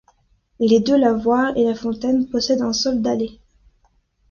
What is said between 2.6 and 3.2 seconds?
un sol